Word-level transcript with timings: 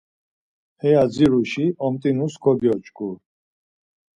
Heya 0.81 1.03
dziruşi 1.13 1.65
omt̆inus 1.85 2.33
kogyoç̌ǩu. 2.43 3.09